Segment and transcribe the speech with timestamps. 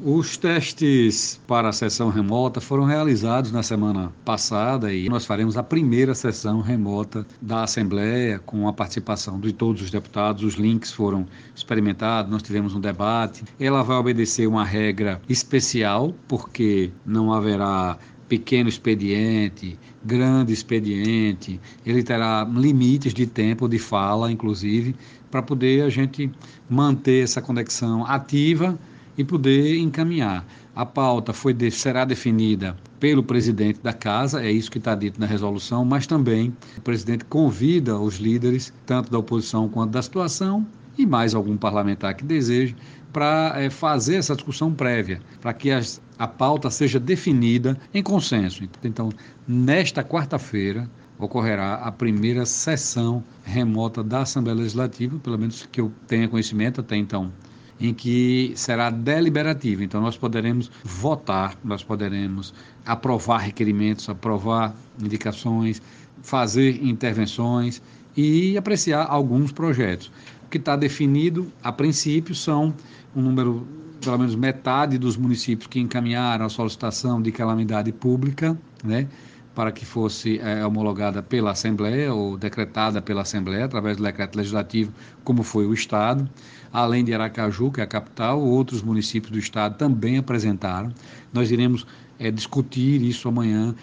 [0.00, 5.62] Os testes para a sessão remota foram realizados na semana passada e nós faremos a
[5.62, 10.44] primeira sessão remota da Assembleia com a participação de todos os deputados.
[10.44, 13.42] Os links foram experimentados, nós tivemos um debate.
[13.58, 22.48] Ela vai obedecer uma regra especial, porque não haverá pequeno expediente, grande expediente, ele terá
[22.48, 24.94] limites de tempo de fala, inclusive,
[25.28, 26.30] para poder a gente
[26.70, 28.78] manter essa conexão ativa
[29.18, 30.46] e poder encaminhar.
[30.74, 35.20] A pauta foi de, será definida pelo presidente da casa, é isso que está dito
[35.20, 40.64] na resolução, mas também o presidente convida os líderes, tanto da oposição quanto da situação,
[40.96, 42.76] e mais algum parlamentar que deseje,
[43.12, 48.62] para é, fazer essa discussão prévia, para que as, a pauta seja definida em consenso.
[48.84, 49.10] Então,
[49.46, 50.88] nesta quarta-feira,
[51.18, 56.96] ocorrerá a primeira sessão remota da Assembleia Legislativa, pelo menos que eu tenha conhecimento até
[56.96, 57.32] então
[57.80, 59.84] em que será deliberativa.
[59.84, 62.52] Então, nós poderemos votar, nós poderemos
[62.84, 65.80] aprovar requerimentos, aprovar indicações,
[66.22, 67.80] fazer intervenções
[68.16, 70.10] e apreciar alguns projetos.
[70.44, 72.74] O que está definido, a princípio, são
[73.14, 73.66] um número,
[74.00, 79.06] pelo menos metade dos municípios que encaminharam a solicitação de calamidade pública, né?
[79.58, 84.92] Para que fosse é, homologada pela Assembleia ou decretada pela Assembleia através do decreto legislativo,
[85.24, 86.30] como foi o Estado.
[86.72, 90.92] Além de Aracaju, que é a capital, outros municípios do Estado também apresentaram.
[91.32, 91.84] Nós iremos
[92.20, 93.74] é, discutir isso amanhã.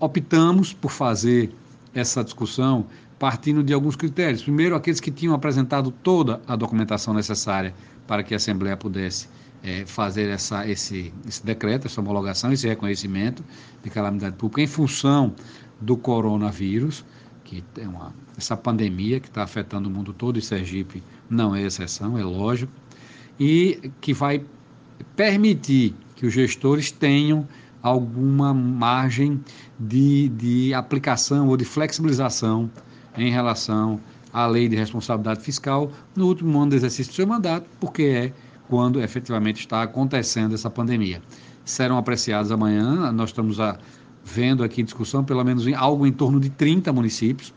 [0.00, 1.54] Optamos por fazer
[1.94, 2.86] essa discussão
[3.16, 4.42] partindo de alguns critérios.
[4.42, 7.72] Primeiro, aqueles que tinham apresentado toda a documentação necessária
[8.04, 9.28] para que a Assembleia pudesse
[9.62, 13.44] é, fazer essa, esse, esse decreto, essa homologação, esse reconhecimento
[13.82, 15.34] de calamidade pública em função
[15.80, 17.04] do coronavírus,
[17.44, 21.62] que é uma, essa pandemia que está afetando o mundo todo e Sergipe não é
[21.62, 22.72] exceção, é lógico,
[23.38, 24.44] e que vai
[25.16, 27.46] permitir que os gestores tenham
[27.82, 29.42] alguma margem
[29.78, 32.70] de, de aplicação ou de flexibilização
[33.16, 33.98] em relação
[34.32, 38.32] à lei de responsabilidade fiscal no último ano do exercício do seu mandato, porque é
[38.70, 41.20] quando efetivamente está acontecendo essa pandemia.
[41.64, 43.76] Serão apreciados amanhã, nós estamos a,
[44.24, 47.52] vendo aqui discussão, pelo menos em algo em torno de 30 municípios,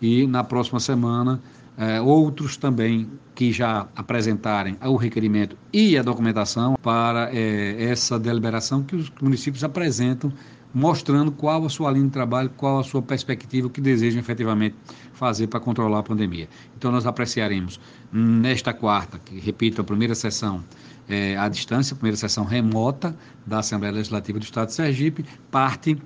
[0.00, 1.40] e na próxima semana
[1.76, 8.82] eh, outros também que já apresentarem o requerimento e a documentação para eh, essa deliberação
[8.82, 10.32] que os municípios apresentam
[10.74, 14.74] mostrando qual a sua linha de trabalho, qual a sua perspectiva, o que desejam efetivamente
[15.12, 16.48] fazer para controlar a pandemia.
[16.76, 17.78] Então, nós apreciaremos
[18.12, 20.64] nesta quarta, que repito, a primeira sessão
[21.08, 25.96] é, à distância, a primeira sessão remota da Assembleia Legislativa do Estado de Sergipe, parte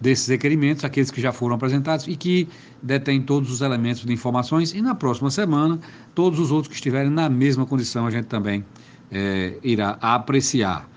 [0.00, 2.48] desses requerimentos, aqueles que já foram apresentados e que
[2.82, 5.78] detêm todos os elementos de informações, e na próxima semana,
[6.14, 8.64] todos os outros que estiverem na mesma condição, a gente também
[9.10, 10.88] é, irá apreciar.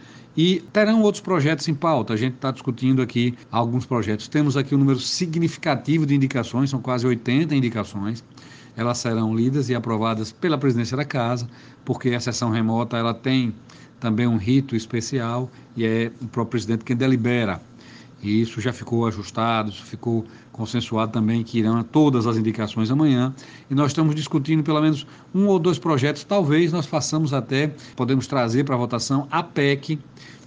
[0.42, 2.14] E terão outros projetos em pauta.
[2.14, 4.30] A gente está discutindo aqui alguns projetos.
[4.30, 8.24] Temos aqui um número significativo de indicações, são quase 80 indicações.
[8.78, 11.46] Elas serão lidas e aprovadas pela presidência da casa,
[11.84, 13.54] porque a sessão remota ela tem
[14.00, 17.62] também um rito especial e é o próprio presidente quem delibera
[18.22, 23.34] e isso já ficou ajustado, isso ficou consensuado também que irão todas as indicações amanhã.
[23.70, 28.28] E nós estamos discutindo pelo menos um ou dois projetos, talvez nós façamos até, podemos
[28.28, 30.00] trazer para votação a PEC,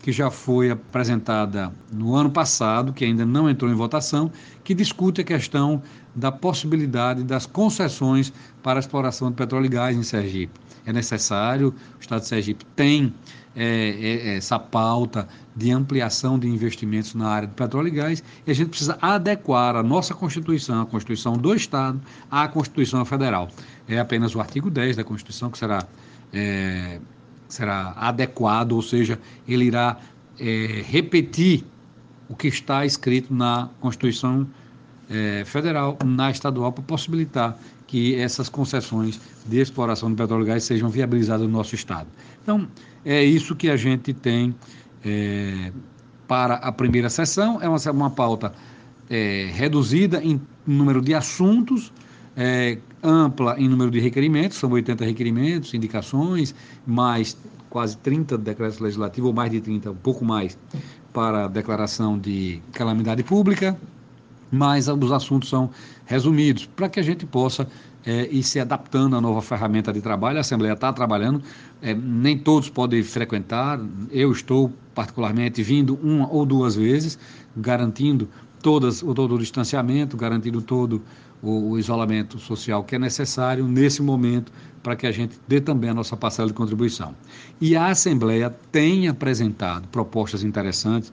[0.03, 4.31] que já foi apresentada no ano passado, que ainda não entrou em votação,
[4.65, 5.81] que discute a questão
[6.15, 8.33] da possibilidade das concessões
[8.63, 10.61] para a exploração de petróleo e gás em Sergipe.
[10.85, 13.15] É necessário, o Estado de Sergipe tem
[13.55, 18.51] é, é, essa pauta de ampliação de investimentos na área do petróleo e gás, e
[18.51, 23.49] a gente precisa adequar a nossa Constituição, a Constituição do Estado, à Constituição Federal.
[23.87, 25.87] É apenas o artigo 10 da Constituição que será,
[26.33, 26.99] é,
[27.53, 29.99] será adequado, ou seja, ele irá
[30.41, 31.63] é, repetir
[32.27, 34.47] o que está escrito na Constituição
[35.11, 40.65] é, Federal, na estadual, para possibilitar que essas concessões de exploração de petróleo e gás
[40.65, 42.09] sejam viabilizadas no nosso Estado.
[42.43, 42.67] Então,
[43.05, 44.55] é isso que a gente tem
[45.05, 45.71] é,
[46.27, 47.60] para a primeira sessão.
[47.60, 48.55] É uma, uma pauta
[49.10, 51.93] é, reduzida em número de assuntos,
[52.37, 56.55] é, ampla em número de requerimentos, são 80 requerimentos, indicações,
[56.87, 57.37] mais
[57.69, 60.59] quase 30 decretos legislativos, ou mais de 30, um pouco mais,
[61.13, 63.79] para declaração de calamidade pública,
[64.51, 65.71] mas os assuntos são
[66.05, 67.67] resumidos, para que a gente possa
[68.05, 70.39] é, ir se adaptando à nova ferramenta de trabalho.
[70.39, 71.43] A Assembleia está trabalhando,
[71.81, 73.81] é, nem todos podem frequentar,
[74.11, 77.19] eu estou particularmente vindo uma ou duas vezes,
[77.57, 78.29] garantindo
[78.62, 81.03] todas, o todo o distanciamento, garantindo todo
[81.42, 85.91] o, o isolamento social que é necessário nesse momento para que a gente dê também
[85.91, 87.14] a nossa parcela de contribuição.
[87.60, 91.12] E a Assembleia tem apresentado propostas interessantes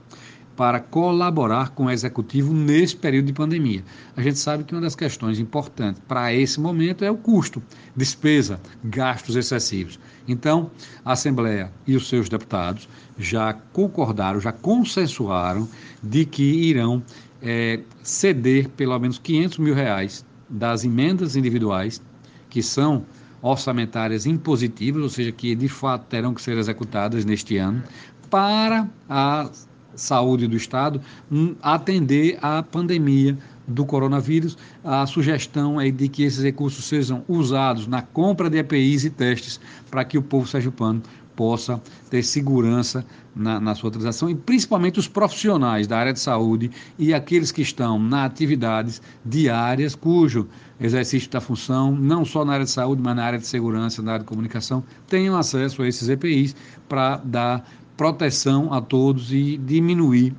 [0.60, 3.82] para colaborar com o executivo nesse período de pandemia.
[4.18, 7.64] A gente sabe que uma das questões importantes para esse momento é o custo,
[7.96, 9.98] despesa, gastos excessivos.
[10.28, 10.70] Então,
[11.06, 15.66] a Assembleia e os seus deputados já concordaram, já consensuaram
[16.04, 17.02] de que irão
[17.42, 22.02] é, ceder pelo menos 500 mil reais das emendas individuais,
[22.50, 23.06] que são
[23.42, 27.84] orçamentárias impositivas, ou seja, que de fato terão que ser executadas neste ano,
[28.30, 29.50] para a
[29.96, 31.02] Saúde do Estado
[31.32, 33.38] hum, atender à pandemia
[33.68, 34.58] do coronavírus.
[34.84, 39.60] A sugestão é de que esses recursos sejam usados na compra de EPIs e testes
[39.90, 41.02] para que o povo sergipano
[41.40, 46.70] possa ter segurança na, na, sua utilização e principalmente os profissionais da área de saúde
[46.98, 50.50] e aqueles que estão na atividades diárias cujo
[50.82, 54.12] exercício da função, não só na área de saúde, mas na área de segurança, na
[54.12, 56.54] área de comunicação, tenham acesso a esses EPIs
[56.90, 57.66] para dar
[57.96, 60.36] proteção a todos e diminuir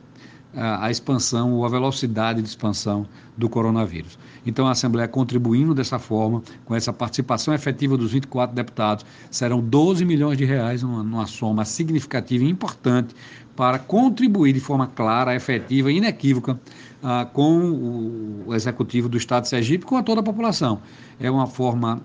[0.55, 3.07] a, expansão ou a velocidade de expansão
[3.37, 4.19] do coronavírus.
[4.45, 10.05] Então, a Assembleia contribuindo dessa forma, com essa participação efetiva dos 24 deputados, serão 12
[10.05, 13.15] milhões de reais, uma, uma soma significativa e importante
[13.55, 16.59] para contribuir de forma clara, efetiva e inequívoca
[17.03, 20.81] ah, com o, o Executivo do Estado de Sergipe, com a toda a população.
[21.19, 22.01] É uma forma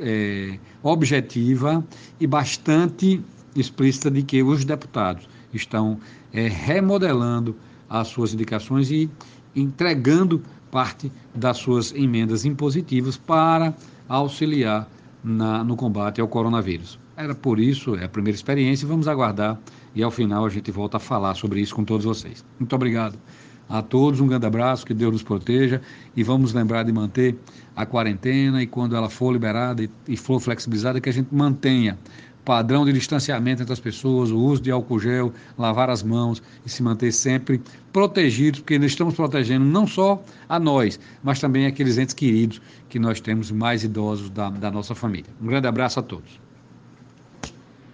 [0.00, 1.84] é, objetiva
[2.18, 3.20] e bastante
[3.54, 5.98] explícita de que os deputados estão
[6.32, 7.56] é, remodelando
[7.88, 9.10] as suas indicações e
[9.54, 13.74] entregando parte das suas emendas impositivas para
[14.08, 14.88] auxiliar
[15.24, 16.98] na, no combate ao coronavírus.
[17.16, 19.58] Era por isso, é a primeira experiência, vamos aguardar
[19.94, 22.44] e ao final a gente volta a falar sobre isso com todos vocês.
[22.58, 23.18] Muito obrigado
[23.68, 25.80] a todos, um grande abraço, que Deus nos proteja
[26.16, 27.36] e vamos lembrar de manter
[27.76, 31.98] a quarentena e quando ela for liberada e, e for flexibilizada, que a gente mantenha
[32.48, 36.70] padrão de distanciamento entre as pessoas, o uso de álcool gel, lavar as mãos e
[36.70, 37.60] se manter sempre
[37.92, 42.58] protegidos, porque nós estamos protegendo não só a nós, mas também aqueles entes queridos
[42.88, 45.30] que nós temos mais idosos da, da nossa família.
[45.42, 46.40] Um grande abraço a todos.